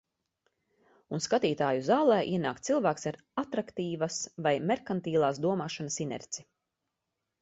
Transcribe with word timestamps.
Un 1.17 1.21
skatītāju 1.25 1.83
zālē 1.89 2.17
ienāk 2.37 2.63
cilvēks 2.69 3.07
ar 3.11 3.19
atraktīvas 3.43 4.17
vai 4.47 4.55
merkantilās 4.73 5.43
domāšanas 5.45 6.01
inerci. 6.07 6.49